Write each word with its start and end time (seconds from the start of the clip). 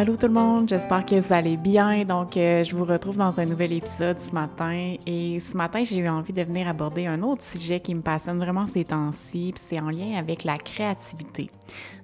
Allô 0.00 0.16
tout 0.16 0.28
le 0.28 0.32
monde, 0.32 0.66
j'espère 0.66 1.04
que 1.04 1.14
vous 1.14 1.30
allez 1.30 1.58
bien. 1.58 2.06
Donc, 2.06 2.34
euh, 2.38 2.64
je 2.64 2.74
vous 2.74 2.86
retrouve 2.86 3.18
dans 3.18 3.38
un 3.38 3.44
nouvel 3.44 3.74
épisode 3.74 4.18
ce 4.18 4.32
matin. 4.32 4.94
Et 5.06 5.38
ce 5.40 5.54
matin, 5.54 5.84
j'ai 5.84 5.98
eu 5.98 6.08
envie 6.08 6.32
de 6.32 6.42
venir 6.42 6.68
aborder 6.68 7.04
un 7.04 7.22
autre 7.22 7.42
sujet 7.42 7.80
qui 7.80 7.94
me 7.94 8.00
passionne 8.00 8.38
vraiment 8.38 8.66
ces 8.66 8.82
temps-ci, 8.82 9.52
puis 9.54 9.62
c'est 9.62 9.78
en 9.78 9.90
lien 9.90 10.16
avec 10.16 10.44
la 10.44 10.56
créativité. 10.56 11.50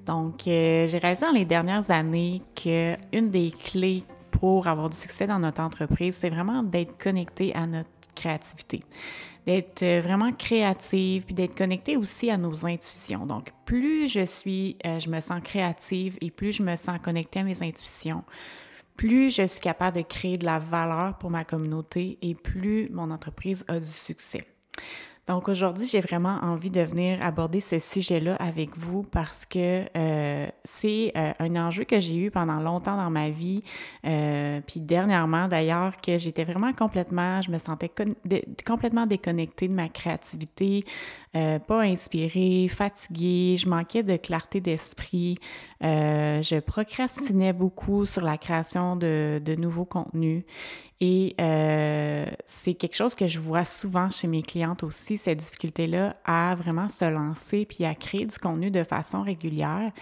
Donc, 0.05 0.47
euh, 0.47 0.87
j'ai 0.87 0.99
réalisé 0.99 1.25
dans 1.25 1.33
les 1.33 1.47
dernières 1.47 1.91
années 1.91 2.43
qu'une 2.55 3.31
des 3.31 3.51
clés 3.65 4.05
pour 4.31 4.67
avoir 4.67 4.91
du 4.91 4.97
succès 4.99 5.27
dans 5.27 5.39
notre 5.39 5.63
entreprise, 5.63 6.19
c'est 6.21 6.29
vraiment 6.29 6.63
d'être 6.63 6.99
connecté 6.99 7.55
à 7.55 7.67
notre 7.67 7.89
créativité 8.15 8.83
d'être 9.47 9.83
euh, 9.83 10.01
vraiment 10.03 10.33
créative, 10.33 11.25
puis 11.25 11.35
d'être 11.35 11.57
connectée 11.57 11.97
aussi 11.97 12.31
à 12.31 12.37
nos 12.37 12.67
intuitions. 12.67 13.27
Donc, 13.27 13.53
plus 13.65 14.09
je 14.09 14.25
suis, 14.25 14.77
euh, 14.85 14.99
je 14.99 15.09
me 15.09 15.21
sens 15.21 15.41
créative 15.43 16.19
et 16.21 16.31
plus 16.31 16.53
je 16.53 16.63
me 16.63 16.77
sens 16.77 16.99
connectée 17.03 17.41
à 17.41 17.45
mes 17.45 17.63
intuitions, 17.63 18.25
plus 18.97 19.31
je 19.31 19.47
suis 19.47 19.61
capable 19.61 19.99
de 19.99 20.03
créer 20.03 20.37
de 20.37 20.45
la 20.45 20.59
valeur 20.59 21.17
pour 21.19 21.31
ma 21.31 21.45
communauté 21.45 22.19
et 22.23 22.35
plus 22.35 22.89
mon 22.91 23.11
entreprise 23.11 23.65
a 23.69 23.79
du 23.79 23.87
succès. 23.87 24.47
Donc 25.27 25.49
aujourd'hui, 25.49 25.89
j'ai 25.89 26.01
vraiment 26.01 26.39
envie 26.43 26.71
de 26.71 26.81
venir 26.83 27.19
aborder 27.21 27.61
ce 27.61 27.81
sujet-là 27.81 28.37
avec 28.37 28.77
vous 28.77 29.03
parce 29.03 29.45
que 29.45 29.85
euh, 29.97 30.47
c'est 30.63 31.13
euh, 31.17 31.33
un 31.41 31.57
enjeu 31.57 31.83
que 31.83 31.99
j'ai 31.99 32.17
eu 32.17 32.31
pendant 32.31 32.61
longtemps 32.61 32.97
dans 32.97 33.11
ma 33.11 33.31
vie, 33.31 33.65
euh, 34.07 34.61
puis 34.65 34.79
dernièrement 34.79 35.49
d'ailleurs, 35.49 36.01
que 36.01 36.17
j'étais 36.17 36.45
vraiment 36.45 36.73
complètement, 36.73 37.43
je 37.43 37.51
me 37.51 37.59
sentais 37.59 37.91
complètement 38.65 39.07
déconnectée 39.07 39.67
de 39.67 39.73
ma 39.73 39.89
créativité, 39.89 40.85
pas 41.67 41.83
inspirée, 41.83 42.69
fatiguée, 42.69 43.57
je 43.57 43.69
manquais 43.69 44.03
de 44.03 44.17
clarté 44.17 44.61
d'esprit, 44.61 45.37
je 45.81 46.61
procrastinais 46.61 47.53
beaucoup 47.53 48.07
sur 48.07 48.23
la 48.23 48.39
création 48.39 48.97
de, 48.97 49.41
de 49.45 49.55
nouveaux 49.55 49.85
contenus 49.85 50.45
et 51.01 51.35
euh, 51.41 52.25
c'est 52.47 52.73
quelque 52.73 52.97
chose 52.97 53.15
que 53.15 53.27
je 53.27 53.39
vois 53.39 53.67
souvent 53.67 54.11
chez 54.11 54.27
mes 54.27 54.43
clientes 54.43 54.83
aussi, 54.83 55.19
cette 55.19 55.39
difficulté-là 55.39 56.17
à 56.25 56.55
vraiment 56.55 56.89
se 56.89 57.05
lancer 57.05 57.67
puis 57.67 57.85
à 57.85 57.95
créer 57.95 58.25
du 58.25 58.39
contenu 58.39 58.71
de 58.71 58.83
façon 58.83 59.23
régulière. 59.23 59.93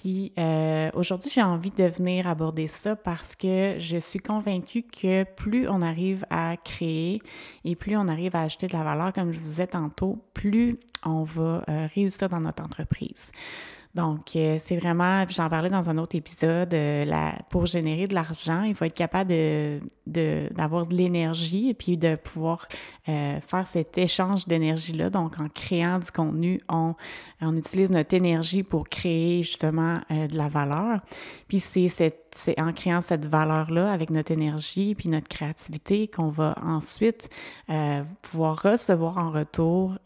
Puis 0.00 0.32
euh, 0.38 0.90
aujourd'hui, 0.94 1.28
j'ai 1.28 1.42
envie 1.42 1.72
de 1.72 1.84
venir 1.84 2.28
aborder 2.28 2.68
ça 2.68 2.94
parce 2.94 3.34
que 3.34 3.74
je 3.78 3.96
suis 3.96 4.20
convaincue 4.20 4.82
que 4.82 5.24
plus 5.24 5.68
on 5.68 5.82
arrive 5.82 6.24
à 6.30 6.56
créer 6.56 7.20
et 7.64 7.74
plus 7.74 7.96
on 7.96 8.06
arrive 8.06 8.36
à 8.36 8.42
ajouter 8.42 8.68
de 8.68 8.74
la 8.74 8.84
valeur, 8.84 9.12
comme 9.12 9.32
je 9.32 9.38
vous 9.38 9.44
disais 9.44 9.66
tantôt, 9.66 10.24
plus 10.34 10.78
on 11.04 11.24
va 11.24 11.64
euh, 11.68 11.88
réussir 11.92 12.28
dans 12.28 12.40
notre 12.40 12.62
entreprise. 12.62 13.32
Donc, 13.94 14.36
euh, 14.36 14.58
c'est 14.60 14.76
vraiment, 14.76 15.24
j'en 15.28 15.48
parlais 15.48 15.70
dans 15.70 15.88
un 15.88 15.98
autre 15.98 16.14
épisode, 16.14 16.72
euh, 16.74 17.30
pour 17.50 17.66
générer 17.66 18.06
de 18.06 18.14
l'argent, 18.14 18.62
il 18.62 18.74
faut 18.74 18.84
être 18.84 18.94
capable 18.94 19.32
d'avoir 20.06 20.86
de, 20.86 20.92
de 20.92 20.96
l'énergie 20.96 21.70
et 21.70 21.74
puis 21.74 21.96
de 21.96 22.14
pouvoir 22.14 22.68
euh, 23.08 23.40
faire 23.40 23.66
cet 23.66 23.96
échange 23.98 24.46
d'énergie-là. 24.46 25.10
Donc, 25.10 25.40
en 25.40 25.48
créant 25.48 25.98
du 25.98 26.10
contenu, 26.10 26.60
on, 26.68 26.94
on 27.40 27.56
utilise 27.56 27.90
notre 27.90 28.14
énergie 28.14 28.62
pour 28.62 28.88
créer 28.88 29.42
justement 29.42 30.00
de 30.10 30.36
la 30.36 30.48
valeur. 30.48 31.00
Puis 31.48 31.60
c'est 31.60 32.14
c'est 32.34 32.60
en 32.60 32.72
créant 32.72 33.02
cette 33.02 33.26
valeur-là 33.26 33.92
avec 33.92 34.10
notre 34.10 34.32
énergie 34.32 34.94
puis 34.94 35.08
notre 35.08 35.28
créativité 35.28 36.08
qu'on 36.08 36.28
va 36.28 36.54
ensuite 36.62 37.28
euh, 37.70 38.02
pouvoir 38.22 38.62
recevoir 38.62 39.18
en 39.18 39.30
retour 39.30 39.98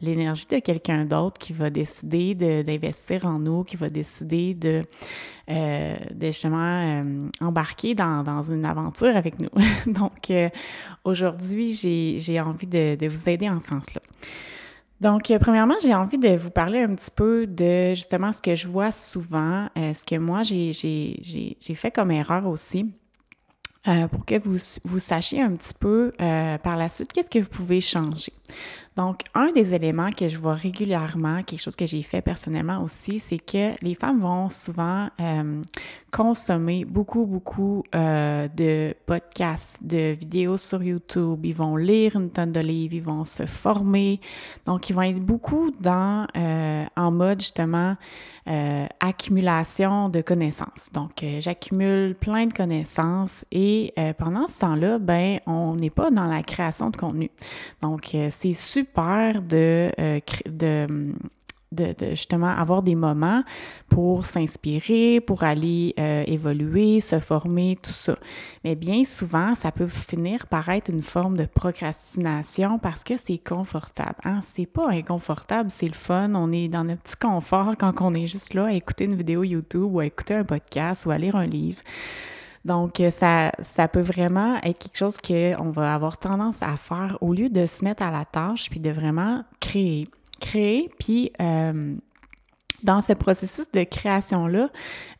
l'énergie 0.00 0.46
de 0.50 0.58
quelqu'un 0.58 1.04
d'autre 1.04 1.38
qui 1.38 1.52
va 1.52 1.70
décider 1.70 2.34
d'investir 2.34 3.26
en 3.26 3.38
nous, 3.38 3.64
qui 3.64 3.76
va 3.76 3.90
décider 3.90 4.54
de 4.54 4.82
euh, 5.48 5.96
justement 6.20 7.02
euh, 7.02 7.20
embarquer 7.40 7.94
dans, 7.94 8.42
une 8.42 8.64
aventure 8.64 9.16
avec 9.16 9.38
nous. 9.38 9.50
Donc, 9.86 10.30
euh, 10.30 10.48
aujourd'hui, 11.04 11.72
j'ai 11.72 12.40
envie 12.40 12.66
de, 12.66 13.08
vous 13.08 13.28
aider 13.28 13.48
en 13.48 13.60
ce 13.60 13.68
sens-là. 13.68 14.02
Donc, 15.00 15.32
premièrement, 15.40 15.74
j'ai 15.82 15.94
envie 15.94 16.18
de 16.18 16.36
vous 16.36 16.50
parler 16.50 16.80
un 16.80 16.94
petit 16.94 17.10
peu 17.14 17.46
de 17.46 17.94
justement 17.94 18.32
ce 18.32 18.40
que 18.40 18.54
je 18.54 18.66
vois 18.66 18.92
souvent, 18.92 19.68
ce 19.76 20.04
que 20.04 20.16
moi 20.16 20.42
j'ai 20.42 21.74
fait 21.74 21.90
comme 21.90 22.10
erreur 22.10 22.46
aussi. 22.46 22.94
pour 23.84 24.24
que 24.24 24.38
vous, 24.38 24.56
vous 24.84 24.98
sachiez 24.98 25.42
un 25.42 25.54
petit 25.54 25.74
peu 25.78 26.12
par 26.18 26.76
la 26.76 26.88
suite 26.88 27.12
qu'est-ce 27.12 27.28
que 27.28 27.40
vous 27.40 27.50
pouvez 27.50 27.82
changer. 27.82 28.32
Donc, 28.96 29.20
un 29.34 29.52
des 29.52 29.74
éléments 29.74 30.10
que 30.10 30.26
je 30.26 30.38
vois 30.38 30.54
régulièrement, 30.54 31.42
quelque 31.42 31.60
chose 31.60 31.76
que 31.76 31.84
j'ai 31.84 32.02
fait 32.02 32.22
personnellement 32.22 32.82
aussi, 32.82 33.20
c'est 33.20 33.38
que 33.38 33.72
les 33.84 33.94
femmes 33.94 34.20
vont 34.20 34.48
souvent 34.48 35.10
euh, 35.20 35.60
consommer 36.10 36.86
beaucoup, 36.86 37.26
beaucoup 37.26 37.84
euh, 37.94 38.48
de 38.48 38.94
podcasts, 39.04 39.78
de 39.82 40.12
vidéos 40.12 40.56
sur 40.56 40.82
YouTube. 40.82 41.44
Ils 41.44 41.54
vont 41.54 41.76
lire 41.76 42.16
une 42.16 42.30
tonne 42.30 42.52
de 42.52 42.60
livres, 42.60 42.94
ils 42.94 43.02
vont 43.02 43.26
se 43.26 43.44
former. 43.44 44.18
Donc, 44.64 44.88
ils 44.88 44.94
vont 44.94 45.02
être 45.02 45.20
beaucoup 45.20 45.72
dans, 45.78 46.26
euh, 46.34 46.84
en 46.96 47.10
mode 47.10 47.40
justement, 47.40 47.96
accumulation 49.00 50.08
de 50.08 50.20
connaissances. 50.20 50.90
Donc, 50.92 51.24
j'accumule 51.40 52.14
plein 52.14 52.46
de 52.46 52.52
connaissances 52.52 53.44
et 53.50 53.92
pendant 54.18 54.46
ce 54.46 54.60
temps-là, 54.60 55.00
ben, 55.00 55.40
on 55.46 55.74
n'est 55.74 55.90
pas 55.90 56.12
dans 56.12 56.26
la 56.26 56.44
création 56.44 56.90
de 56.90 56.96
contenu. 56.96 57.28
Donc, 57.82 58.16
c'est 58.30 58.52
super 58.52 58.85
super 58.86 59.42
de, 59.42 59.90
euh, 59.98 60.20
de, 60.46 60.86
de, 61.72 62.10
justement 62.10 62.48
avoir 62.48 62.82
des 62.82 62.94
moments 62.94 63.42
pour 63.88 64.24
s'inspirer, 64.24 65.20
pour 65.20 65.42
aller 65.42 65.94
euh, 65.98 66.24
évoluer, 66.26 67.00
se 67.00 67.20
former, 67.20 67.78
tout 67.82 67.92
ça. 67.92 68.16
Mais 68.64 68.74
bien 68.74 69.04
souvent, 69.04 69.54
ça 69.54 69.72
peut 69.72 69.88
finir 69.88 70.46
par 70.46 70.68
être 70.68 70.88
une 70.88 71.02
forme 71.02 71.36
de 71.36 71.44
procrastination 71.44 72.78
parce 72.78 73.04
que 73.04 73.16
c'est 73.16 73.38
confortable. 73.38 74.16
Hein? 74.24 74.40
C'est 74.42 74.66
pas 74.66 74.88
inconfortable, 74.90 75.70
c'est 75.70 75.88
le 75.88 75.94
fun. 75.94 76.34
On 76.34 76.52
est 76.52 76.68
dans 76.68 76.84
notre 76.84 77.02
petit 77.02 77.16
confort 77.16 77.74
quand 77.78 77.92
on 78.00 78.14
est 78.14 78.26
juste 78.26 78.54
là 78.54 78.66
à 78.66 78.72
écouter 78.72 79.04
une 79.04 79.16
vidéo 79.16 79.42
YouTube 79.42 79.88
ou 79.90 80.00
à 80.00 80.06
écouter 80.06 80.34
un 80.34 80.44
podcast 80.44 81.06
ou 81.06 81.10
à 81.10 81.18
lire 81.18 81.36
un 81.36 81.46
livre. 81.46 81.80
Donc, 82.66 82.98
euh, 82.98 83.12
ça, 83.12 83.88
peut 83.88 84.00
vraiment 84.00 84.56
être 84.64 84.78
quelque 84.80 84.98
chose 84.98 85.18
qu'on 85.18 85.70
va 85.70 85.94
avoir 85.94 86.18
tendance 86.18 86.56
à 86.62 86.76
faire 86.76 87.16
au 87.20 87.32
lieu 87.32 87.48
de 87.48 87.64
se 87.66 87.84
mettre 87.84 88.02
à 88.02 88.10
la 88.10 88.24
tâche 88.24 88.68
puis 88.70 88.80
de 88.80 88.90
vraiment 88.90 89.44
créer. 89.60 90.08
Créer, 90.40 90.90
puis 90.98 91.30
euh, 91.40 91.94
dans 92.82 93.02
ce 93.02 93.12
processus 93.12 93.70
de 93.70 93.84
création-là, 93.84 94.70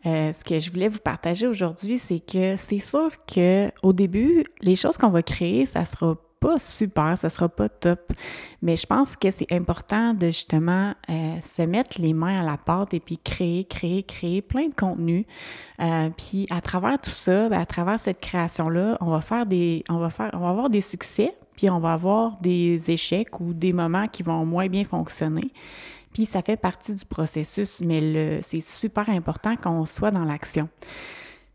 euh, 0.06 0.32
ce 0.32 0.42
que 0.42 0.58
je 0.58 0.72
voulais 0.72 0.88
vous 0.88 0.98
partager 0.98 1.46
aujourd'hui, 1.46 1.98
c'est 1.98 2.18
que 2.18 2.56
c'est 2.56 2.80
sûr 2.80 3.10
que 3.32 3.70
au 3.84 3.92
début, 3.92 4.44
les 4.60 4.74
choses 4.74 4.96
qu'on 4.98 5.10
va 5.10 5.22
créer, 5.22 5.66
ça 5.66 5.84
sera 5.84 6.16
pas 6.46 6.60
super, 6.60 7.18
ça 7.18 7.28
sera 7.28 7.48
pas 7.48 7.68
top, 7.68 8.12
mais 8.62 8.76
je 8.76 8.86
pense 8.86 9.16
que 9.16 9.32
c'est 9.32 9.50
important 9.50 10.14
de 10.14 10.28
justement 10.28 10.94
euh, 11.10 11.40
se 11.40 11.62
mettre 11.62 12.00
les 12.00 12.12
mains 12.12 12.36
à 12.36 12.44
la 12.44 12.56
pâte 12.56 12.94
et 12.94 13.00
puis 13.00 13.18
créer, 13.18 13.64
créer, 13.64 14.04
créer 14.04 14.42
plein 14.42 14.68
de 14.68 14.74
contenu. 14.74 15.26
Euh, 15.80 16.08
puis 16.16 16.46
à 16.50 16.60
travers 16.60 17.00
tout 17.00 17.10
ça, 17.10 17.48
ben, 17.48 17.58
à 17.58 17.66
travers 17.66 17.98
cette 17.98 18.20
création-là, 18.20 18.96
on 19.00 19.10
va 19.10 19.22
faire 19.22 19.44
des, 19.44 19.82
on 19.88 19.98
va 19.98 20.08
faire, 20.08 20.30
on 20.34 20.38
va 20.38 20.50
avoir 20.50 20.70
des 20.70 20.82
succès, 20.82 21.36
puis 21.56 21.68
on 21.68 21.80
va 21.80 21.94
avoir 21.94 22.40
des 22.40 22.92
échecs 22.92 23.40
ou 23.40 23.52
des 23.52 23.72
moments 23.72 24.06
qui 24.06 24.22
vont 24.22 24.46
moins 24.46 24.68
bien 24.68 24.84
fonctionner. 24.84 25.50
Puis 26.14 26.26
ça 26.26 26.42
fait 26.42 26.56
partie 26.56 26.94
du 26.94 27.04
processus, 27.04 27.80
mais 27.84 28.40
c'est 28.42 28.62
super 28.62 29.10
important 29.10 29.56
qu'on 29.56 29.84
soit 29.84 30.12
dans 30.12 30.24
l'action 30.24 30.68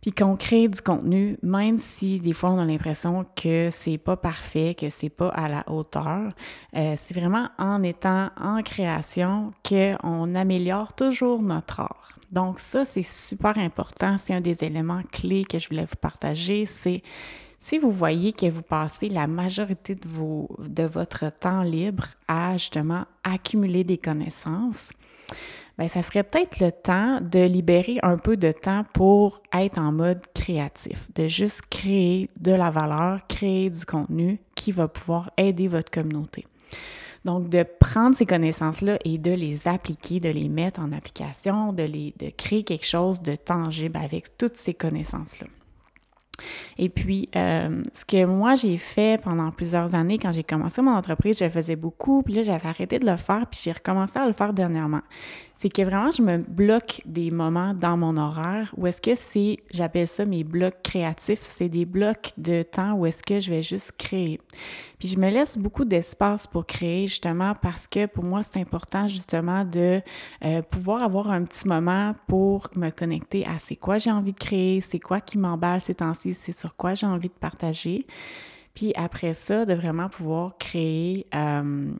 puis 0.01 0.12
qu'on 0.12 0.35
crée 0.35 0.67
du 0.67 0.81
contenu, 0.81 1.38
même 1.44 1.78
si 1.78 2.19
des 2.19 2.34
fois 2.34 2.51
on 2.51 2.59
a 2.59 2.66
l'impression 2.66 3.25
que 3.35 3.69
c'est 3.72 4.00
pas 4.00 4.17
parfait, 4.17 4.75
que 4.77 4.89
c'est 4.89 5.09
pas 5.09 5.30
à 5.30 5.48
la 5.48 5.63
hauteur. 5.69 6.33
Euh, 6.75 6.95
c'est 6.98 7.13
vraiment 7.13 7.50
en 7.59 7.83
étant 7.83 8.30
en 8.39 8.63
création 8.63 9.53
qu'on 9.68 10.36
améliore 10.36 10.94
toujours 10.94 11.42
notre 11.44 11.81
art. 11.81 12.19
Donc 12.31 12.59
ça, 12.59 12.86
c'est 12.86 13.03
super 13.03 13.57
important. 13.57 14.18
C'est 14.18 14.33
un 14.33 14.42
des 14.42 14.63
éléments 14.63 15.03
clés 15.12 15.44
que 15.44 15.59
je 15.59 15.69
voulais 15.69 15.86
vous 15.86 15.98
partager. 16.00 16.65
C'est 16.65 17.04
si 17.59 17.77
vous 17.77 17.92
voyez 17.92 18.33
que 18.33 18.47
vous 18.47 18.63
passez 18.63 19.07
la 19.07 19.27
majorité 19.27 19.94
de, 19.94 20.07
de 20.68 20.83
votre 20.83 21.31
temps 21.31 21.62
libre 21.62 22.06
à 22.27 22.57
justement 22.57 23.06
accumuler 23.24 23.83
des 23.83 24.00
connaissances, 24.00 24.94
bien, 25.77 25.88
ça 25.88 26.01
serait 26.01 26.23
peut-être 26.23 26.59
le 26.59 26.71
temps 26.71 27.19
de 27.21 27.39
libérer 27.39 27.97
un 28.03 28.18
peu 28.18 28.38
de 28.38 28.51
temps 28.51 28.83
pour 28.94 29.41
être 29.53 29.79
en 29.79 29.91
mode 29.91 30.21
créatif, 30.33 31.07
de 31.15 31.27
juste 31.27 31.62
créer 31.69 32.29
de 32.39 32.51
la 32.51 32.69
valeur, 32.69 33.25
créer 33.27 33.69
du 33.69 33.85
contenu 33.85 34.39
qui 34.56 34.71
va 34.71 34.88
pouvoir 34.88 35.31
aider 35.38 35.68
votre 35.68 35.91
communauté. 35.91 36.45
Donc, 37.23 37.50
de 37.50 37.63
prendre 37.79 38.15
ces 38.15 38.25
connaissances-là 38.25 38.97
et 39.06 39.18
de 39.18 39.31
les 39.31 39.68
appliquer, 39.68 40.19
de 40.19 40.29
les 40.29 40.50
mettre 40.50 40.79
en 40.79 40.91
application, 40.91 41.71
de, 41.71 41.83
les, 41.83 42.15
de 42.18 42.31
créer 42.31 42.63
quelque 42.63 42.85
chose 42.85 43.21
de 43.21 43.35
tangible 43.35 43.97
avec 43.97 44.38
toutes 44.38 44.57
ces 44.57 44.73
connaissances-là. 44.73 45.47
Et 46.77 46.89
puis, 46.89 47.29
euh, 47.35 47.83
ce 47.94 48.06
que 48.06 48.25
moi 48.25 48.56
j'ai 48.56 48.77
fait 48.77 49.21
pendant 49.21 49.51
plusieurs 49.51 49.94
années 49.94 50.18
quand 50.18 50.31
j'ai 50.31 50.44
commencé 50.44 50.81
mon 50.81 50.95
entreprise, 50.95 51.38
je 51.39 51.50
faisais 51.50 51.75
beaucoup, 51.75 52.23
puis 52.23 52.33
là 52.33 52.41
j'avais 52.41 52.68
arrêté 52.68 52.97
de 52.97 53.06
le 53.06 53.18
faire, 53.18 53.45
puis 53.50 53.59
j'ai 53.63 53.71
recommencé 53.71 54.18
à 54.18 54.25
le 54.25 54.33
faire 54.33 54.53
dernièrement. 54.53 55.01
C'est 55.62 55.69
que 55.69 55.84
vraiment, 55.84 56.10
je 56.10 56.24
me 56.24 56.40
bloque 56.40 57.04
des 57.06 57.30
moments 57.30 57.75
dans 57.75 57.96
mon 57.96 58.18
horaire 58.18 58.74
où 58.78 58.88
est-ce 58.88 59.00
que 59.00 59.13
c'est, 59.13 59.60
j'appelle 59.72 60.08
ça 60.08 60.25
mes 60.25 60.44
blocs 60.44 60.81
créatifs, 60.81 61.44
c'est 61.44 61.69
des 61.69 61.86
blocs 61.86 62.31
de 62.36 62.63
temps 62.63 62.94
où 62.94 63.06
est-ce 63.06 63.22
que 63.22 63.40
je 63.40 63.52
vais 63.52 63.62
juste 63.62 63.92
créer. 63.96 64.42
Puis 64.98 65.10
je 65.10 65.19
me 65.19 65.30
laisse 65.30 65.60
beaucoup 65.60 65.86
d'espace 65.86 66.48
pour 66.48 66.66
créer, 66.66 67.06
justement, 67.06 67.54
parce 67.62 67.86
que 67.86 68.08
pour 68.08 68.24
moi, 68.24 68.42
c'est 68.42 68.60
important, 68.60 69.08
justement, 69.08 69.63
de 69.63 70.02
euh, 70.44 70.63
pouvoir 70.63 71.04
avoir 71.04 71.30
un 71.30 71.44
petit 71.44 71.68
moment 71.68 72.16
pour 72.25 72.68
me 72.75 72.90
connecter 72.90 73.46
à 73.46 73.60
c'est 73.60 73.75
quoi 73.75 74.00
j'ai 74.00 74.12
envie 74.12 74.34
de 74.34 74.40
créer, 74.40 74.81
c'est 74.81 75.00
quoi 75.00 75.22
qui 75.22 75.38
m'emballe 75.38 75.80
ces 75.80 75.94
temps-ci, 75.94 76.34
c'est 76.34 76.56
sur 76.56 76.75
quoi 76.75 76.96
j'ai 76.96 77.06
envie 77.06 77.30
de 77.30 77.34
partager. 77.40 78.07
Puis 78.74 78.94
après 78.96 79.36
ça, 79.36 79.66
de 79.66 79.75
vraiment 79.75 80.10
pouvoir 80.10 80.57
créer 80.57 81.28
euh, 81.36 81.92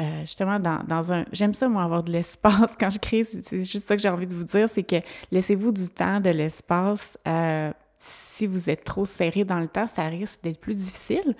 euh, 0.00 0.20
justement 0.20 0.58
dans, 0.58 1.12
un... 1.12 1.24
J'aime 1.32 1.52
ça, 1.52 1.68
moi, 1.68 1.82
avoir 1.82 2.02
de 2.02 2.10
l'espace 2.10 2.76
quand 2.80 2.90
je 2.90 2.98
crée. 2.98 3.24
C'est 3.24 3.64
juste 3.64 3.86
ça 3.86 3.96
que 3.96 4.02
j'ai 4.02 4.08
envie 4.08 4.26
de 4.26 4.34
vous 4.34 4.44
dire, 4.44 4.68
c'est 4.68 4.82
que 4.82 4.96
laissez-vous 5.30 5.72
du 5.72 5.88
temps, 5.88 6.20
de 6.20 6.30
l'espace. 6.30 7.18
Euh, 7.28 7.72
si 7.96 8.46
vous 8.46 8.70
êtes 8.70 8.84
trop 8.84 9.04
serré 9.04 9.44
dans 9.44 9.60
le 9.60 9.68
temps, 9.68 9.86
ça 9.86 10.06
risque 10.06 10.42
d'être 10.42 10.58
plus 10.58 10.76
difficile. 10.76 11.36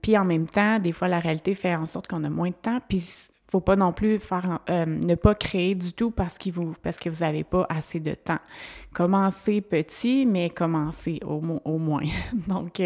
puis 0.00 0.16
en 0.16 0.24
même 0.24 0.46
temps, 0.46 0.78
des 0.78 0.92
fois, 0.92 1.08
la 1.08 1.18
réalité 1.20 1.54
fait 1.54 1.74
en 1.74 1.84
sorte 1.84 2.06
qu'on 2.06 2.24
a 2.24 2.30
moins 2.30 2.48
de 2.48 2.54
temps. 2.54 2.78
Puis 2.88 3.30
faut 3.50 3.60
pas 3.60 3.76
non 3.76 3.92
plus 3.92 4.18
faire 4.18 4.60
ne 4.68 5.14
pas 5.14 5.34
créer 5.34 5.74
du 5.74 5.92
tout 5.92 6.10
parce, 6.10 6.38
qu'il 6.38 6.54
vous, 6.54 6.74
parce 6.82 6.96
que 6.96 7.10
vous 7.10 7.22
n'avez 7.22 7.44
pas 7.44 7.66
assez 7.68 8.00
de 8.00 8.14
temps. 8.14 8.38
Commencez 8.94 9.60
petit, 9.60 10.24
mais 10.24 10.48
commencez 10.48 11.20
au 11.22 11.78
moins. 11.78 12.06
Donc, 12.48 12.80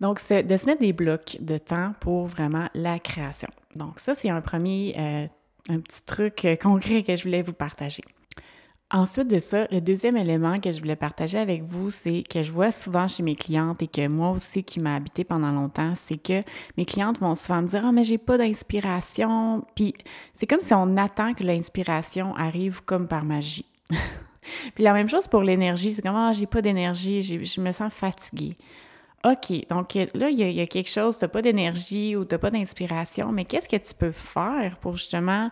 donc, 0.00 0.18
de 0.18 0.56
se 0.56 0.66
mettre 0.66 0.80
des 0.80 0.92
blocs 0.92 1.36
de 1.40 1.58
temps 1.58 1.92
pour 2.00 2.26
vraiment 2.26 2.68
la 2.74 2.98
création. 2.98 3.48
Donc, 3.76 3.98
ça, 4.00 4.14
c'est 4.14 4.30
un 4.30 4.40
premier, 4.40 4.94
euh, 4.98 5.26
un 5.68 5.80
petit 5.80 6.02
truc 6.04 6.44
euh, 6.44 6.56
concret 6.56 7.02
que 7.02 7.16
je 7.16 7.22
voulais 7.24 7.42
vous 7.42 7.52
partager. 7.52 8.02
Ensuite 8.90 9.28
de 9.28 9.40
ça, 9.40 9.66
le 9.72 9.80
deuxième 9.80 10.16
élément 10.16 10.56
que 10.58 10.70
je 10.70 10.78
voulais 10.78 10.94
partager 10.94 11.38
avec 11.38 11.62
vous, 11.62 11.90
c'est 11.90 12.22
que 12.22 12.42
je 12.42 12.52
vois 12.52 12.70
souvent 12.70 13.08
chez 13.08 13.22
mes 13.22 13.34
clientes 13.34 13.82
et 13.82 13.88
que 13.88 14.06
moi 14.06 14.30
aussi 14.30 14.62
qui 14.62 14.78
m'a 14.78 14.94
habité 14.96 15.24
pendant 15.24 15.50
longtemps, 15.50 15.94
c'est 15.96 16.18
que 16.18 16.42
mes 16.76 16.84
clientes 16.84 17.18
vont 17.18 17.34
souvent 17.34 17.62
me 17.62 17.66
dire 17.66 17.82
Ah, 17.84 17.92
mais 17.92 18.04
j'ai 18.04 18.18
pas 18.18 18.38
d'inspiration. 18.38 19.64
Puis 19.74 19.94
c'est 20.34 20.46
comme 20.46 20.60
si 20.60 20.72
on 20.74 20.96
attend 20.96 21.34
que 21.34 21.42
l'inspiration 21.42 22.36
arrive 22.36 22.84
comme 22.84 23.08
par 23.08 23.24
magie. 23.24 23.66
Puis 24.74 24.84
la 24.84 24.92
même 24.92 25.08
chose 25.08 25.26
pour 25.26 25.42
l'énergie, 25.42 25.92
c'est 25.92 26.02
comme 26.02 26.14
Ah, 26.14 26.32
j'ai 26.32 26.46
pas 26.46 26.62
d'énergie, 26.62 27.22
je 27.22 27.60
me 27.60 27.72
sens 27.72 27.92
fatiguée. 27.92 28.56
OK, 29.24 29.66
donc 29.70 29.94
là, 29.94 30.28
il 30.28 30.38
y, 30.38 30.60
a, 30.60 30.66
quelque 30.66 30.90
chose, 30.90 31.16
tu 31.16 31.24
n'as 31.24 31.28
pas 31.28 31.40
d'énergie 31.40 32.14
ou 32.14 32.26
tu 32.26 32.34
n'as 32.34 32.38
pas 32.38 32.50
d'inspiration, 32.50 33.32
mais 33.32 33.46
qu'est-ce 33.46 33.68
que 33.68 33.76
tu 33.76 33.94
peux 33.94 34.12
faire 34.12 34.76
pour 34.80 34.98
justement 34.98 35.50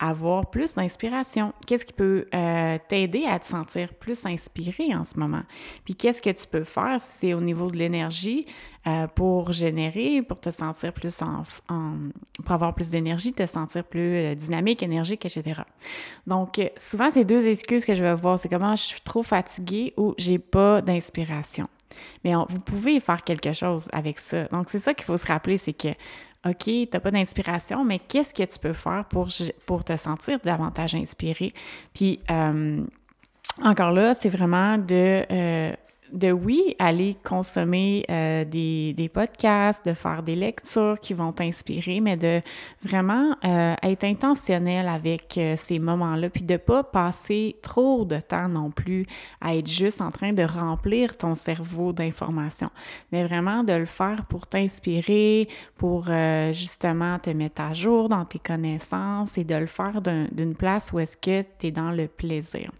avoir 0.00 0.50
plus 0.50 0.74
d'inspiration? 0.74 1.54
Qu'est-ce 1.66 1.84
qui 1.84 1.92
peut 1.92 2.26
euh, 2.34 2.78
t'aider 2.88 3.24
à 3.24 3.38
te 3.38 3.46
sentir 3.46 3.94
plus 3.94 4.26
inspiré 4.26 4.92
en 4.92 5.04
ce 5.04 5.18
moment? 5.20 5.42
Puis 5.84 5.94
qu'est-ce 5.94 6.20
que 6.20 6.30
tu 6.30 6.48
peux 6.48 6.64
faire 6.64 7.00
si 7.00 7.18
c'est 7.18 7.34
au 7.34 7.40
niveau 7.40 7.70
de 7.70 7.76
l'énergie 7.76 8.44
euh, 8.88 9.06
pour 9.06 9.52
générer, 9.52 10.20
pour 10.22 10.40
te 10.40 10.50
sentir 10.50 10.92
plus 10.92 11.22
en, 11.22 11.44
pour 12.42 12.52
avoir 12.52 12.74
plus 12.74 12.90
d'énergie, 12.90 13.32
te 13.32 13.46
sentir 13.46 13.84
plus 13.84 14.16
euh, 14.16 14.34
dynamique, 14.34 14.82
énergique, 14.82 15.24
etc. 15.24 15.62
Donc, 16.26 16.60
souvent, 16.76 17.12
c'est 17.12 17.24
deux 17.24 17.46
excuses 17.46 17.84
que 17.84 17.94
je 17.94 18.02
vais 18.02 18.14
voir, 18.16 18.40
c'est 18.40 18.48
comment 18.48 18.74
je 18.74 18.82
suis 18.82 19.00
trop 19.00 19.22
fatiguée 19.22 19.94
ou 19.96 20.12
j'ai 20.18 20.40
pas 20.40 20.82
d'inspiration. 20.82 21.68
Mais 22.24 22.34
vous 22.34 22.60
pouvez 22.60 23.00
faire 23.00 23.22
quelque 23.22 23.52
chose 23.52 23.88
avec 23.92 24.18
ça. 24.18 24.44
Donc, 24.44 24.68
c'est 24.70 24.78
ça 24.78 24.94
qu'il 24.94 25.04
faut 25.04 25.16
se 25.16 25.26
rappeler, 25.26 25.58
c'est 25.58 25.72
que, 25.72 25.88
OK, 26.48 26.64
tu 26.64 26.88
n'as 26.92 27.00
pas 27.00 27.10
d'inspiration, 27.10 27.84
mais 27.84 27.98
qu'est-ce 27.98 28.32
que 28.32 28.42
tu 28.42 28.58
peux 28.58 28.72
faire 28.72 29.04
pour, 29.08 29.28
pour 29.66 29.84
te 29.84 29.96
sentir 29.96 30.38
davantage 30.44 30.94
inspiré? 30.94 31.52
Puis, 31.92 32.20
euh, 32.30 32.84
encore 33.62 33.92
là, 33.92 34.14
c'est 34.14 34.28
vraiment 34.28 34.78
de 34.78 35.24
euh, 35.30 35.72
de 36.12 36.30
oui, 36.30 36.74
aller 36.78 37.16
consommer 37.24 38.04
euh, 38.10 38.44
des, 38.44 38.92
des, 38.92 39.08
podcasts, 39.08 39.84
de 39.86 39.94
faire 39.94 40.22
des 40.22 40.36
lectures 40.36 40.98
qui 41.00 41.14
vont 41.14 41.32
t'inspirer, 41.32 42.00
mais 42.00 42.16
de 42.16 42.40
vraiment 42.82 43.36
euh, 43.44 43.74
être 43.82 44.04
intentionnel 44.04 44.88
avec 44.88 45.36
euh, 45.38 45.54
ces 45.56 45.78
moments-là, 45.78 46.30
puis 46.30 46.44
de 46.44 46.56
pas 46.56 46.84
passer 46.84 47.56
trop 47.62 48.04
de 48.04 48.20
temps 48.20 48.48
non 48.48 48.70
plus 48.70 49.06
à 49.40 49.56
être 49.56 49.68
juste 49.68 50.00
en 50.00 50.10
train 50.10 50.30
de 50.30 50.42
remplir 50.42 51.16
ton 51.16 51.34
cerveau 51.34 51.92
d'informations, 51.92 52.70
mais 53.12 53.24
vraiment 53.24 53.64
de 53.64 53.72
le 53.72 53.86
faire 53.86 54.26
pour 54.26 54.46
t'inspirer, 54.46 55.48
pour 55.76 56.06
justement 56.52 57.18
te 57.18 57.30
mettre 57.30 57.62
à 57.62 57.72
jour 57.72 58.08
dans 58.08 58.24
tes 58.24 58.38
connaissances 58.38 59.38
et 59.38 59.44
de 59.44 59.54
le 59.54 59.66
faire 59.66 60.00
d'une 60.02 60.54
place 60.54 60.92
où 60.92 60.98
est-ce 60.98 61.16
que 61.16 61.42
tu 61.58 61.66
es 61.66 61.70
dans 61.70 61.90
le 61.90 62.06
plaisir. 62.06 62.70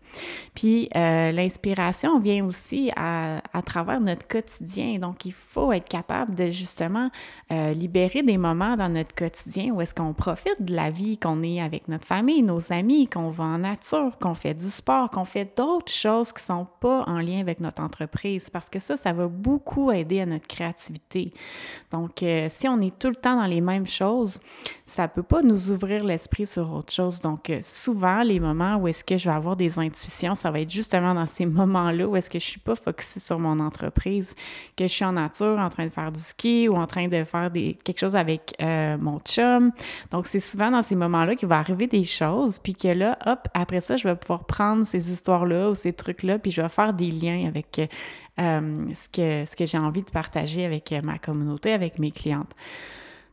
Puis 0.55 0.88
l'inspiration 0.94 2.20
vient 2.20 2.44
aussi 2.44 2.90
à 2.96 3.16
à, 3.53 3.63
travers 3.63 4.01
notre 4.01 4.27
quotidien. 4.27 4.95
Donc, 4.99 5.25
il 5.25 5.33
faut 5.33 5.73
être 5.73 5.89
capable 5.89 6.35
de 6.35 6.49
justement 6.49 7.11
euh, 7.53 7.73
libérer 7.73 8.23
des 8.23 8.39
moments 8.39 8.77
dans 8.77 8.89
notre 8.89 9.15
quotidien 9.15 9.73
où 9.73 9.81
est-ce 9.81 9.95
qu'on 9.95 10.13
profite 10.13 10.61
de 10.61 10.75
la 10.75 10.91
vie, 10.91 11.19
qu'on 11.19 11.43
est 11.43 11.61
avec 11.61 11.89
notre 11.89 12.07
famille, 12.07 12.43
nos 12.43 12.73
amis, 12.73 13.09
qu'on 13.09 13.31
va 13.31 13.45
en 13.45 13.59
nature, 13.59 14.19
qu'on 14.21 14.35
fait 14.35 14.55
du 14.55 14.65
sport, 14.71 15.11
qu'on 15.11 15.25
fait 15.25 15.57
d'autres 15.57 15.93
choses 15.93 16.33
qui 16.33 16.41
ne 16.43 16.59
sont 16.59 16.67
pas 16.81 17.05
en 17.07 17.19
lien 17.19 17.41
avec 17.41 17.61
notre 17.61 17.83
entreprise. 17.83 18.51
Parce 18.51 18.69
que 18.69 18.79
ça, 18.79 18.97
ça 18.97 19.13
va 19.13 19.29
beaucoup 19.29 19.91
aider 19.91 20.21
à 20.21 20.27
notre 20.27 20.47
créativité. 20.47 21.33
Donc, 21.91 22.23
euh, 22.23 22.49
si 22.51 22.69
on 22.69 22.81
est 22.81 22.97
tout 22.99 23.09
le 23.09 23.17
temps 23.17 23.37
dans 23.37 23.47
les 23.47 23.61
mêmes 23.61 23.87
choses, 23.87 24.41
ça 24.85 25.03
ne 25.03 25.09
peut 25.09 25.23
pas 25.23 25.43
nous 25.43 25.71
ouvrir 25.71 26.05
l'esprit 26.05 26.47
sur 26.47 26.73
autre 26.73 26.93
chose. 26.93 27.21
Donc, 27.21 27.51
euh, 27.51 27.61
souvent, 27.62 28.23
les 28.23 28.41
moments 28.41 28.77
où 28.77 28.89
est-ce 28.89 29.05
que 29.05 29.17
je 29.17 29.29
vais 29.29 29.35
avoir 29.35 29.57
des 29.57 29.79
intuitions, 29.79 30.35
ça 30.35 30.51
va 30.51 30.61
être 30.61 30.71
justement 30.71 31.15
dans 31.15 31.27
ces 31.27 31.47
moments-là 31.47 32.07
où 32.07 32.17
est-ce 32.17 32.31
que 32.31 32.39
je 32.39 32.47
ne 32.47 32.51
suis 32.51 32.61
pas 32.61 32.77
sur 33.06 33.38
mon 33.38 33.58
entreprise, 33.61 34.35
que 34.76 34.85
je 34.85 34.93
suis 34.93 35.05
en 35.05 35.12
nature 35.12 35.58
en 35.58 35.69
train 35.69 35.85
de 35.85 35.91
faire 35.91 36.12
du 36.12 36.20
ski 36.20 36.69
ou 36.69 36.76
en 36.76 36.87
train 36.87 37.08
de 37.08 37.25
faire 37.25 37.50
quelque 37.53 37.99
chose 37.99 38.17
avec 38.17 38.55
euh, 38.61 38.97
mon 38.99 39.19
chum. 39.20 39.73
Donc, 40.11 40.26
c'est 40.26 40.41
souvent 40.41 40.70
dans 40.70 40.82
ces 40.82 40.94
moments-là 40.94 41.35
qu'il 41.35 41.49
va 41.49 41.58
arriver 41.58 41.87
des 41.87 42.05
choses, 42.05 42.58
puis 42.58 42.75
que 42.75 42.88
là, 42.88 43.19
hop, 43.26 43.49
après 43.55 43.81
ça, 43.81 43.97
je 43.97 44.06
vais 44.06 44.17
pouvoir 44.17 44.44
prendre 44.44 44.85
ces 44.85 45.11
histoires-là 45.11 45.70
ou 45.70 45.75
ces 45.75 45.93
trucs-là, 45.93 46.38
puis 46.38 46.50
je 46.50 46.62
vais 46.62 46.69
faire 46.69 46.93
des 46.93 47.11
liens 47.11 47.47
avec 47.47 47.81
euh, 48.38 48.75
ce 48.94 49.09
que, 49.09 49.44
ce 49.44 49.56
que 49.56 49.67
j'ai 49.67 49.79
envie 49.79 50.02
de 50.02 50.11
partager 50.11 50.64
avec 50.64 50.93
ma 51.02 51.19
communauté, 51.19 51.73
avec 51.73 51.99
mes 51.99 52.11
clientes. 52.11 52.52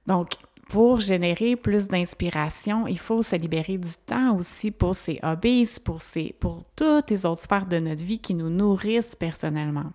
Donc, 0.07 0.33
pour 0.73 1.01
générer 1.01 1.55
plus 1.55 1.87
d'inspiration, 1.87 2.87
il 2.87 2.97
faut 2.97 3.21
se 3.21 3.35
libérer 3.35 3.77
du 3.77 3.91
temps 4.07 4.35
aussi 4.35 4.71
pour 4.71 4.95
ses 4.95 5.19
hobbies, 5.21 5.69
pour, 5.85 6.01
ses, 6.01 6.35
pour 6.39 6.63
toutes 6.75 7.11
les 7.11 7.27
autres 7.27 7.43
sphères 7.43 7.67
de 7.67 7.77
notre 7.77 8.03
vie 8.03 8.17
qui 8.17 8.33
nous 8.33 8.49
nourrissent 8.49 9.13
personnellement. 9.13 9.91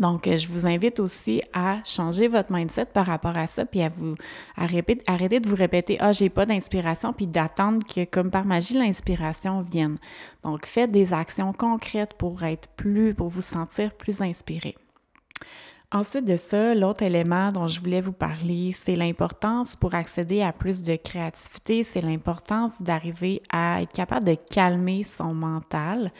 Donc, 0.00 0.28
je 0.28 0.48
vous 0.48 0.66
invite 0.66 0.98
aussi 0.98 1.40
à 1.52 1.78
changer 1.84 2.26
votre 2.26 2.50
mindset 2.50 2.86
par 2.86 3.06
rapport 3.06 3.36
à 3.36 3.46
ça, 3.46 3.64
puis 3.64 3.80
à 3.80 3.90
vous 3.90 4.16
à 4.56 4.64
arrêter 4.64 5.38
de 5.38 5.48
vous 5.48 5.54
répéter 5.54 5.98
Ah, 6.00 6.10
j'ai 6.10 6.30
pas 6.30 6.46
d'inspiration, 6.46 7.12
puis 7.12 7.28
d'attendre 7.28 7.86
que, 7.86 8.04
comme 8.04 8.32
par 8.32 8.44
magie, 8.44 8.74
l'inspiration 8.74 9.62
vienne. 9.62 9.98
Donc, 10.42 10.66
faites 10.66 10.90
des 10.90 11.12
actions 11.12 11.52
concrètes 11.52 12.14
pour 12.14 12.42
être 12.42 12.68
plus, 12.70 13.14
pour 13.14 13.28
vous 13.28 13.40
sentir 13.40 13.94
plus 13.94 14.20
inspiré. 14.20 14.74
Ensuite 15.94 16.24
de 16.24 16.38
ça, 16.38 16.74
l'autre 16.74 17.02
élément 17.02 17.52
dont 17.52 17.68
je 17.68 17.78
voulais 17.78 18.00
vous 18.00 18.12
parler, 18.12 18.72
c'est 18.72 18.96
l'importance 18.96 19.76
pour 19.76 19.94
accéder 19.94 20.40
à 20.40 20.50
plus 20.50 20.82
de 20.82 20.96
créativité, 20.96 21.84
c'est 21.84 22.00
l'importance 22.00 22.80
d'arriver 22.80 23.42
à 23.52 23.82
être 23.82 23.92
capable 23.92 24.26
de 24.26 24.34
calmer 24.34 25.04
son 25.04 25.34
mental, 25.34 26.10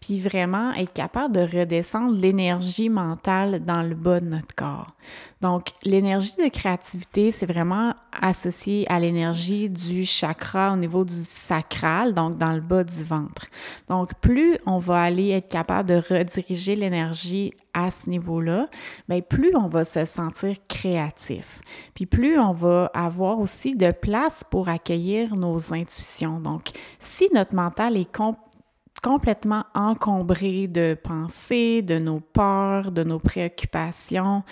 puis 0.00 0.20
vraiment 0.20 0.72
être 0.74 0.92
capable 0.92 1.34
de 1.34 1.40
redescendre 1.40 2.16
l'énergie 2.16 2.88
mentale 2.88 3.64
dans 3.64 3.82
le 3.82 3.96
bas 3.96 4.20
de 4.20 4.26
notre 4.26 4.54
corps. 4.54 4.94
Donc, 5.40 5.72
l'énergie 5.82 6.36
de 6.36 6.48
créativité, 6.48 7.32
c'est 7.32 7.46
vraiment 7.46 7.94
associé 8.22 8.86
à 8.88 9.00
l'énergie 9.00 9.68
du 9.68 10.04
chakra 10.04 10.72
au 10.72 10.76
niveau 10.76 11.04
du 11.04 11.14
sacral, 11.14 12.14
donc 12.14 12.38
dans 12.38 12.52
le 12.52 12.60
bas 12.60 12.84
du 12.84 13.02
ventre. 13.02 13.46
Donc, 13.88 14.14
plus 14.20 14.56
on 14.66 14.78
va 14.78 15.02
aller 15.02 15.30
être 15.30 15.48
capable 15.48 15.88
de 15.88 15.96
rediriger 15.96 16.76
l'énergie 16.76 17.52
à 17.76 17.90
ce 17.90 18.08
niveau-là, 18.08 18.68
bien, 19.06 19.20
plus 19.20 19.54
on 19.54 19.68
va 19.68 19.84
se 19.84 20.06
sentir 20.06 20.56
créatif. 20.66 21.60
Puis 21.94 22.06
plus 22.06 22.38
on 22.38 22.52
va 22.52 22.90
avoir 22.94 23.38
aussi 23.38 23.76
de 23.76 23.90
place 23.90 24.42
pour 24.42 24.70
accueillir 24.70 25.36
nos 25.36 25.74
intuitions. 25.74 26.40
Donc, 26.40 26.70
si 26.98 27.28
notre 27.34 27.54
mental 27.54 27.98
est 27.98 28.10
encombré 29.06 30.66
de 30.66 30.94
pensées, 30.94 31.82
de 31.82 31.98
nos 31.98 32.20
peurs, 32.20 32.90
de 32.90 33.04
nos 33.04 33.18
préoccupations, 33.18 34.42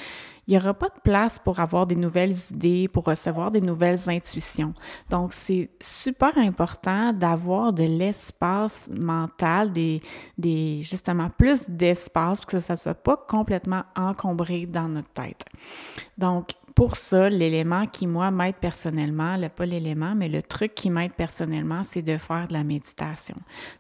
il 0.47 0.51
n'y 0.53 0.59
aura 0.59 0.75
pas 0.75 0.89
de 0.89 1.01
place 1.03 1.39
pour 1.39 1.59
avoir 1.59 1.87
des 1.87 1.97
nouvelles 1.97 2.35
idées, 2.51 2.89
pour 2.89 3.05
recevoir 3.05 3.51
des 3.51 3.61
nouvelles 3.61 4.09
intuitions. 4.09 4.75
Donc, 5.09 5.33
c'est 5.33 5.71
super 5.81 6.37
important 6.37 7.13
d'avoir 7.13 7.73
de 7.73 7.85
l'espace 7.85 8.91
mental, 8.95 9.73
des, 9.73 10.03
des, 10.37 10.81
justement 10.83 11.31
plus 11.31 11.69
d'espace 11.69 12.41
pour 12.41 12.47
que 12.47 12.59
ça 12.59 12.75
ne 12.75 12.79
soit 12.79 12.95
pas 12.95 13.17
complètement 13.17 13.85
encombré 13.97 14.67
dans 14.67 14.89
notre 14.89 15.11
tête. 15.11 15.45
Donc, 16.19 16.53
pour 16.75 16.97
ça, 16.97 17.29
l'élément 17.29 17.87
qui, 17.87 18.09
moi, 18.09 18.33
m'aide 18.33 18.57
personnellement, 18.57 19.37
le, 19.37 19.49
pas 19.49 19.65
l'élément, 19.65 20.15
mais 20.17 20.29
le 20.29 20.43
truc 20.43 20.75
qui 20.75 20.91
m'aide 20.91 21.13
personnellement, 21.13 21.85
c'est 21.85 22.03
de 22.03 22.19
faire 22.19 22.49
de 22.49 22.53
la 22.53 22.65
méditation. 22.65 23.37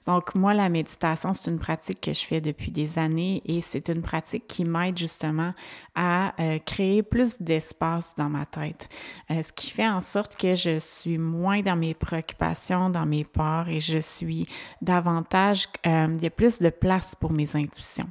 Donc, 0.06 0.36
moi, 0.36 0.54
la 0.54 0.68
méditation, 0.68 1.32
c'est 1.32 1.50
une 1.50 1.58
pratique 1.58 2.00
que 2.00 2.12
je 2.12 2.24
fais 2.24 2.40
depuis 2.40 2.70
des 2.70 2.98
années 2.98 3.42
et 3.46 3.60
c'est 3.62 3.88
une 3.88 4.00
pratique 4.00 4.46
qui 4.46 4.64
m'aide 4.64 4.96
justement 4.96 5.54
à 5.96 6.40
euh, 6.40 6.58
créer 6.60 7.02
plus 7.02 7.42
d'espace 7.42 8.14
dans 8.16 8.28
ma 8.28 8.46
tête. 8.46 8.88
Euh, 9.30 9.42
ce 9.42 9.52
qui 9.52 9.70
fait 9.70 9.88
en 9.88 10.00
sorte 10.00 10.36
que 10.36 10.54
je 10.54 10.78
suis 10.78 11.18
moins 11.18 11.62
dans 11.62 11.76
mes 11.76 11.94
préoccupations, 11.94 12.90
dans 12.90 13.06
mes 13.06 13.24
peurs 13.24 13.68
et 13.68 13.80
je 13.80 13.98
suis 13.98 14.46
davantage, 14.82 15.66
euh, 15.86 16.12
il 16.14 16.22
y 16.22 16.26
a 16.26 16.30
plus 16.30 16.60
de 16.60 16.70
place 16.70 17.16
pour 17.16 17.32
mes 17.32 17.56
intuitions. 17.56 18.08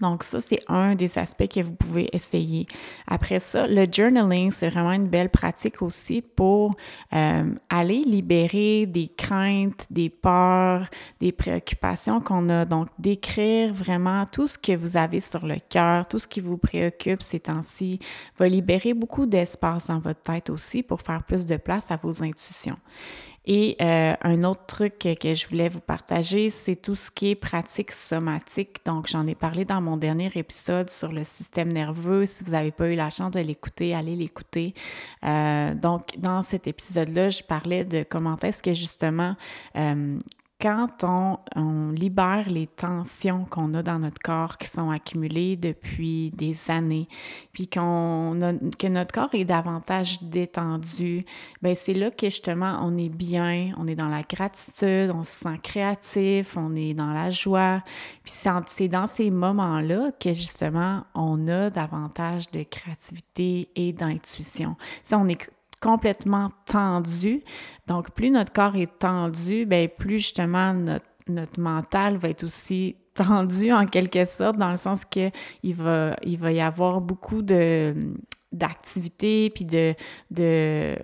Donc 0.00 0.22
ça, 0.22 0.40
c'est 0.40 0.60
un 0.68 0.94
des 0.94 1.18
aspects 1.18 1.48
que 1.48 1.60
vous 1.60 1.74
pouvez 1.74 2.08
essayer. 2.12 2.66
Après 3.06 3.40
ça, 3.40 3.66
le 3.66 3.86
journaling, 3.90 4.50
c'est 4.50 4.68
vraiment 4.68 4.92
une 4.92 5.08
belle 5.08 5.30
pratique 5.30 5.82
aussi 5.82 6.22
pour 6.22 6.76
euh, 7.12 7.50
aller 7.68 8.04
libérer 8.04 8.86
des 8.86 9.08
craintes, 9.08 9.86
des 9.90 10.10
peurs, 10.10 10.86
des 11.20 11.32
préoccupations 11.32 12.20
qu'on 12.20 12.48
a. 12.48 12.64
Donc 12.64 12.88
d'écrire 12.98 13.72
vraiment 13.72 14.26
tout 14.26 14.46
ce 14.46 14.58
que 14.58 14.76
vous 14.76 14.96
avez 14.96 15.20
sur 15.20 15.46
le 15.46 15.56
cœur, 15.68 16.06
tout 16.06 16.18
ce 16.18 16.26
qui 16.26 16.40
vous 16.40 16.58
préoccupe 16.58 17.22
ces 17.22 17.40
temps-ci, 17.40 17.98
va 18.38 18.48
libérer 18.48 18.94
beaucoup 18.94 19.26
d'espace 19.26 19.88
dans 19.88 19.98
votre 19.98 20.22
tête 20.22 20.50
aussi 20.50 20.82
pour 20.82 21.02
faire 21.02 21.22
plus 21.22 21.46
de 21.46 21.56
place 21.56 21.90
à 21.90 21.96
vos 21.96 22.22
intuitions. 22.22 22.76
Et 23.50 23.76
euh, 23.80 24.12
un 24.20 24.44
autre 24.44 24.66
truc 24.66 24.98
que, 24.98 25.34
je 25.34 25.48
voulais 25.48 25.70
vous 25.70 25.80
partager, 25.80 26.50
c'est 26.50 26.76
tout 26.76 26.94
ce 26.94 27.10
qui 27.10 27.30
est 27.30 27.34
pratique 27.34 27.92
somatique. 27.92 28.80
Donc, 28.84 29.08
j'en 29.08 29.26
ai 29.26 29.34
parlé 29.34 29.64
dans 29.64 29.80
mon 29.80 29.96
dernier 29.96 30.30
épisode 30.34 30.90
sur 30.90 31.10
le 31.10 31.24
système 31.24 31.72
nerveux. 31.72 32.26
Si 32.26 32.44
vous 32.44 32.50
n'avez 32.50 32.72
pas 32.72 32.88
eu 32.88 32.94
la 32.94 33.08
chance 33.08 33.30
de 33.30 33.40
l'écouter, 33.40 33.94
allez 33.94 34.16
l'écouter. 34.16 34.74
Euh, 35.24 35.74
donc, 35.74 36.18
dans 36.18 36.42
cet 36.42 36.66
épisode-là, 36.66 37.30
je 37.30 37.42
parlais 37.42 37.86
de 37.86 38.04
comment 38.06 38.36
est-ce 38.36 38.62
que 38.62 38.74
justement 38.74 39.34
euh, 39.76 40.18
quand 40.60 41.04
on, 41.04 41.92
libère 41.92 42.48
les 42.48 42.66
tensions 42.66 43.44
qu'on 43.44 43.74
a 43.74 43.82
dans 43.82 44.00
notre 44.00 44.20
corps 44.20 44.58
qui 44.58 44.66
sont 44.66 44.90
accumulées 44.90 45.56
depuis 45.56 46.30
des 46.32 46.70
années, 46.70 47.08
puis 47.52 47.68
que 47.68 48.88
notre 48.88 49.12
corps 49.12 49.34
est 49.34 49.44
davantage 49.44 50.20
détendu, 50.22 51.24
ben 51.62 51.74
c'est 51.76 51.94
là 51.94 52.10
que 52.10 52.26
justement 52.26 52.80
on 52.82 52.96
est 52.96 53.08
bien, 53.08 53.72
on 53.78 53.86
est 53.86 53.94
dans 53.94 54.08
la 54.08 54.22
gratitude, 54.22 55.12
on 55.14 55.24
se 55.24 55.32
sent 55.32 55.58
créatif, 55.62 56.56
on 56.56 56.74
est 56.74 56.94
dans 56.94 57.12
la 57.12 57.30
joie. 57.30 57.82
Puis 58.24 58.34
c'est 58.66 58.88
dans 58.88 59.06
ces 59.06 59.30
moments-là 59.30 60.10
que 60.20 60.32
justement 60.32 61.04
on 61.14 61.46
a 61.48 61.70
davantage 61.70 62.50
de 62.50 62.64
créativité 62.64 63.68
et 63.76 63.92
d'intuition. 63.92 64.76
On 65.12 65.28
est 65.28 65.48
complètement 65.80 66.48
tendu. 66.64 67.42
Donc, 67.86 68.10
plus 68.10 68.30
notre 68.30 68.52
corps 68.52 68.76
est 68.76 68.98
tendu, 68.98 69.66
bien, 69.66 69.88
plus 69.88 70.18
justement 70.18 70.74
notre, 70.74 71.04
mental 71.58 72.16
va 72.16 72.30
être 72.30 72.44
aussi 72.44 72.96
tendu 73.14 73.70
en 73.72 73.86
quelque 73.86 74.24
sorte, 74.24 74.56
dans 74.56 74.70
le 74.70 74.76
sens 74.76 75.04
va, 75.74 76.16
il 76.22 76.38
va 76.38 76.52
y 76.52 76.60
avoir 76.60 77.00
beaucoup 77.00 77.42
d'activités 78.52 79.50
puis 79.50 79.64
de, 79.64 79.94
de 80.30 80.96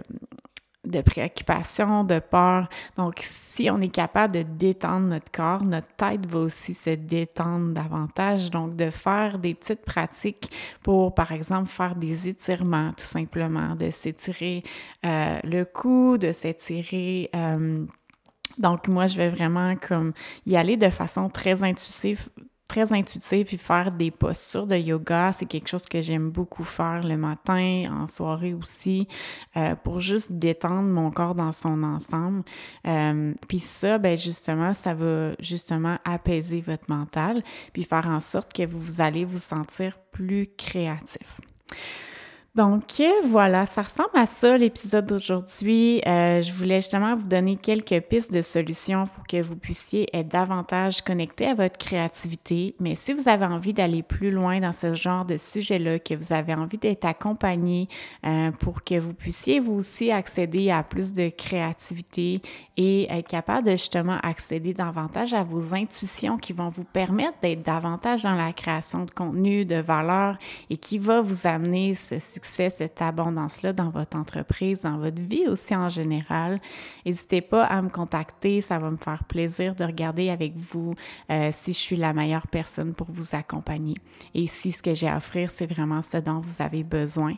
de 0.84 1.00
préoccupation, 1.00 2.04
de 2.04 2.18
peur. 2.18 2.68
Donc, 2.96 3.20
si 3.20 3.70
on 3.70 3.80
est 3.80 3.88
capable 3.88 4.34
de 4.34 4.42
détendre 4.42 5.06
notre 5.06 5.30
corps, 5.30 5.64
notre 5.64 5.88
tête 5.96 6.26
va 6.26 6.40
aussi 6.40 6.74
se 6.74 6.90
détendre 6.90 7.72
davantage. 7.72 8.50
Donc, 8.50 8.76
de 8.76 8.90
faire 8.90 9.38
des 9.38 9.54
petites 9.54 9.84
pratiques 9.84 10.50
pour, 10.82 11.14
par 11.14 11.32
exemple, 11.32 11.68
faire 11.68 11.96
des 11.96 12.28
étirements, 12.28 12.92
tout 12.96 13.04
simplement, 13.04 13.74
de 13.74 13.90
s'étirer 13.90 14.62
euh, 15.04 15.38
le 15.44 15.64
cou, 15.64 16.18
de 16.18 16.32
s'étirer... 16.32 17.30
Euh, 17.34 17.84
donc, 18.58 18.86
moi, 18.88 19.06
je 19.06 19.16
vais 19.16 19.28
vraiment 19.28 19.74
comme 19.76 20.12
y 20.46 20.56
aller 20.56 20.76
de 20.76 20.90
façon 20.90 21.28
très 21.28 21.62
intuitive, 21.62 22.28
très 22.68 22.92
intuitif, 22.92 23.46
puis 23.46 23.58
faire 23.58 23.92
des 23.92 24.10
postures 24.10 24.66
de 24.66 24.76
yoga, 24.76 25.32
c'est 25.34 25.46
quelque 25.46 25.68
chose 25.68 25.84
que 25.84 26.00
j'aime 26.00 26.30
beaucoup 26.30 26.64
faire 26.64 27.02
le 27.02 27.16
matin, 27.16 27.84
en 27.90 28.06
soirée 28.06 28.54
aussi, 28.54 29.06
euh, 29.56 29.74
pour 29.76 30.00
juste 30.00 30.32
détendre 30.32 30.88
mon 30.88 31.10
corps 31.10 31.34
dans 31.34 31.52
son 31.52 31.82
ensemble. 31.82 32.42
Euh, 32.86 33.34
puis 33.48 33.58
ça, 33.58 33.98
ben 33.98 34.16
justement, 34.16 34.72
ça 34.72 34.94
va 34.94 35.32
justement 35.38 35.98
apaiser 36.04 36.60
votre 36.62 36.88
mental, 36.88 37.42
puis 37.72 37.84
faire 37.84 38.08
en 38.08 38.20
sorte 38.20 38.52
que 38.52 38.66
vous 38.66 39.00
allez 39.00 39.24
vous 39.24 39.38
sentir 39.38 39.98
plus 40.10 40.48
créatif. 40.56 41.40
Donc 42.54 43.02
voilà, 43.24 43.66
ça 43.66 43.82
ressemble 43.82 44.10
à 44.14 44.26
ça 44.26 44.56
l'épisode 44.56 45.06
d'aujourd'hui. 45.06 46.00
Euh, 46.06 46.40
je 46.40 46.52
voulais 46.52 46.76
justement 46.76 47.16
vous 47.16 47.26
donner 47.26 47.56
quelques 47.56 48.00
pistes 48.02 48.32
de 48.32 48.42
solutions 48.42 49.06
pour 49.08 49.26
que 49.26 49.42
vous 49.42 49.56
puissiez 49.56 50.08
être 50.16 50.28
davantage 50.28 51.02
connecté 51.02 51.48
à 51.48 51.54
votre 51.54 51.76
créativité. 51.76 52.76
Mais 52.78 52.94
si 52.94 53.12
vous 53.12 53.28
avez 53.28 53.44
envie 53.44 53.72
d'aller 53.72 54.04
plus 54.04 54.30
loin 54.30 54.60
dans 54.60 54.72
ce 54.72 54.94
genre 54.94 55.24
de 55.24 55.36
sujet-là, 55.36 55.98
que 55.98 56.14
vous 56.14 56.32
avez 56.32 56.54
envie 56.54 56.78
d'être 56.78 57.04
accompagné 57.06 57.88
euh, 58.24 58.52
pour 58.52 58.84
que 58.84 59.00
vous 59.00 59.14
puissiez 59.14 59.58
vous 59.58 59.72
aussi 59.72 60.12
accéder 60.12 60.70
à 60.70 60.84
plus 60.84 61.12
de 61.12 61.30
créativité 61.30 62.40
et 62.76 63.10
être 63.10 63.26
capable 63.26 63.66
de 63.66 63.72
justement 63.72 64.18
accéder 64.22 64.74
davantage 64.74 65.34
à 65.34 65.42
vos 65.42 65.74
intuitions 65.74 66.38
qui 66.38 66.52
vont 66.52 66.68
vous 66.68 66.84
permettre 66.84 67.36
d'être 67.42 67.64
davantage 67.64 68.22
dans 68.22 68.36
la 68.36 68.52
création 68.52 69.04
de 69.06 69.10
contenu, 69.10 69.64
de 69.64 69.80
valeur 69.80 70.38
et 70.70 70.76
qui 70.76 70.98
va 70.98 71.20
vous 71.20 71.48
amener 71.48 71.96
ce 71.96 72.20
succès 72.20 72.43
cette 72.44 73.00
abondance-là 73.00 73.72
dans 73.72 73.90
votre 73.90 74.16
entreprise, 74.16 74.82
dans 74.82 74.98
votre 74.98 75.22
vie 75.22 75.46
aussi 75.48 75.74
en 75.74 75.88
général, 75.88 76.60
n'hésitez 77.04 77.40
pas 77.40 77.64
à 77.64 77.82
me 77.82 77.88
contacter. 77.88 78.60
Ça 78.60 78.78
va 78.78 78.90
me 78.90 78.96
faire 78.96 79.24
plaisir 79.24 79.74
de 79.74 79.84
regarder 79.84 80.30
avec 80.30 80.56
vous 80.56 80.94
euh, 81.30 81.50
si 81.52 81.72
je 81.72 81.78
suis 81.78 81.96
la 81.96 82.12
meilleure 82.12 82.46
personne 82.46 82.94
pour 82.94 83.08
vous 83.10 83.34
accompagner. 83.34 83.96
Et 84.34 84.46
si 84.46 84.72
ce 84.72 84.82
que 84.82 84.94
j'ai 84.94 85.08
à 85.08 85.16
offrir, 85.16 85.50
c'est 85.50 85.66
vraiment 85.66 86.02
ce 86.02 86.18
dont 86.18 86.40
vous 86.40 86.62
avez 86.62 86.84
besoin. 86.84 87.34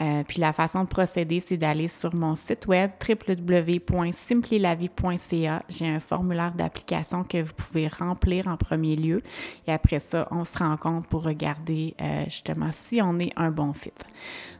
Euh, 0.00 0.22
puis 0.26 0.40
la 0.40 0.52
façon 0.52 0.84
de 0.84 0.88
procéder, 0.88 1.40
c'est 1.40 1.56
d'aller 1.56 1.88
sur 1.88 2.14
mon 2.14 2.34
site 2.34 2.66
web 2.66 2.90
www.simplilavie.ca. 3.06 5.62
J'ai 5.68 5.88
un 5.88 6.00
formulaire 6.00 6.52
d'application 6.52 7.24
que 7.24 7.42
vous 7.42 7.54
pouvez 7.54 7.88
remplir 7.88 8.48
en 8.48 8.56
premier 8.56 8.96
lieu. 8.96 9.22
Et 9.66 9.72
après 9.72 10.00
ça, 10.00 10.28
on 10.30 10.44
se 10.44 10.58
rend 10.58 10.76
compte 10.76 11.06
pour 11.06 11.22
regarder 11.22 11.94
euh, 12.00 12.24
justement 12.24 12.70
si 12.72 13.00
on 13.02 13.18
est 13.18 13.32
un 13.36 13.50
bon 13.50 13.72
fit. 13.72 13.92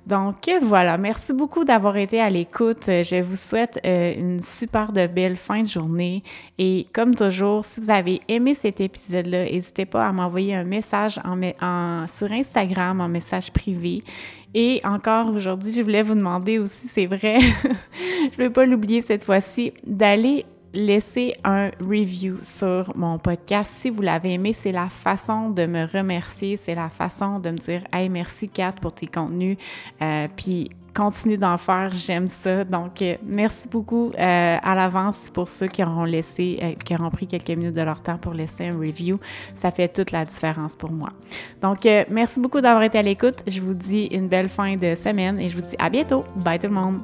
Donc 0.06 0.48
voilà, 0.62 0.98
merci 0.98 1.32
beaucoup 1.32 1.64
d'avoir 1.64 1.96
été 1.96 2.20
à 2.20 2.30
l'écoute. 2.30 2.84
Je 2.86 3.22
vous 3.22 3.36
souhaite 3.36 3.80
euh, 3.84 4.14
une 4.16 4.40
super 4.40 4.92
de 4.92 5.06
belle 5.06 5.36
fin 5.36 5.62
de 5.62 5.66
journée. 5.66 6.22
Et 6.58 6.86
comme 6.92 7.14
toujours, 7.14 7.64
si 7.64 7.80
vous 7.80 7.90
avez 7.90 8.20
aimé 8.28 8.54
cet 8.54 8.80
épisode-là, 8.80 9.44
n'hésitez 9.44 9.84
pas 9.84 10.06
à 10.06 10.12
m'envoyer 10.12 10.54
un 10.54 10.64
message 10.64 11.14
sur 12.08 12.32
Instagram, 12.32 13.00
en 13.00 13.08
message 13.08 13.50
privé. 13.50 14.04
Et 14.54 14.80
encore 14.84 15.34
aujourd'hui, 15.34 15.72
je 15.76 15.82
voulais 15.82 16.02
vous 16.02 16.14
demander 16.14 16.58
aussi, 16.58 16.88
c'est 16.88 17.06
vrai, 17.06 17.40
je 18.32 18.38
ne 18.38 18.44
vais 18.44 18.50
pas 18.50 18.64
l'oublier 18.64 19.02
cette 19.02 19.24
fois-ci, 19.24 19.74
d'aller 19.84 20.46
laisser 20.76 21.32
un 21.42 21.70
review 21.80 22.36
sur 22.42 22.92
mon 22.94 23.18
podcast. 23.18 23.70
Si 23.72 23.90
vous 23.90 24.02
l'avez 24.02 24.34
aimé, 24.34 24.52
c'est 24.52 24.72
la 24.72 24.88
façon 24.88 25.50
de 25.50 25.64
me 25.66 25.86
remercier, 25.86 26.56
c'est 26.56 26.74
la 26.74 26.90
façon 26.90 27.40
de 27.40 27.50
me 27.50 27.56
dire 27.56 27.82
Hey, 27.92 28.08
merci 28.08 28.48
Kat 28.48 28.74
pour 28.80 28.92
tes 28.92 29.06
contenus. 29.06 29.56
Euh, 30.02 30.28
puis 30.36 30.70
continue 30.94 31.38
d'en 31.38 31.56
faire, 31.56 31.92
j'aime 31.92 32.28
ça. 32.28 32.64
Donc, 32.64 33.02
euh, 33.02 33.16
merci 33.24 33.68
beaucoup 33.68 34.10
euh, 34.18 34.56
à 34.62 34.74
l'avance 34.74 35.30
pour 35.32 35.48
ceux 35.48 35.66
qui 35.66 35.82
auront 35.82 36.04
laissé, 36.04 36.76
qui 36.84 36.94
auront 36.94 37.10
pris 37.10 37.26
quelques 37.26 37.50
minutes 37.50 37.74
de 37.74 37.82
leur 37.82 38.02
temps 38.02 38.18
pour 38.18 38.34
laisser 38.34 38.68
un 38.68 38.78
review. 38.78 39.18
Ça 39.54 39.70
fait 39.70 39.88
toute 39.88 40.10
la 40.10 40.24
différence 40.24 40.76
pour 40.76 40.92
moi. 40.92 41.08
Donc, 41.62 41.88
merci 42.10 42.38
beaucoup 42.38 42.60
d'avoir 42.60 42.82
été 42.82 42.98
à 42.98 43.02
l'écoute. 43.02 43.42
Je 43.46 43.60
vous 43.60 43.74
dis 43.74 44.06
une 44.06 44.28
belle 44.28 44.48
fin 44.48 44.76
de 44.76 44.94
semaine 44.94 45.40
et 45.40 45.48
je 45.48 45.56
vous 45.56 45.62
dis 45.62 45.76
à 45.78 45.88
bientôt. 45.88 46.24
Bye 46.36 46.58
tout 46.58 46.68
le 46.68 46.74
monde. 46.74 47.00